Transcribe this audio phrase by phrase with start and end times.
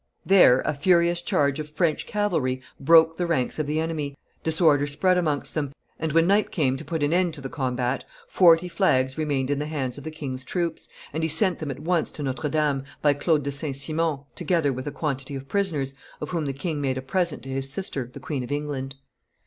[0.25, 5.15] There, a furious charge of French cavalry broke the ranks of the enemy, disorder spread
[5.15, 9.15] amongst them, and when night came to put an end to the combat, forty flags
[9.15, 12.23] remained in the hands of the king's troops, and he sent them at once to
[12.23, 13.75] Notre Dame, by Claude de St.
[13.75, 17.49] Simon, together with a quantity of prisoners, of whom the King made a present to
[17.49, 18.95] his sister, the Queen of England.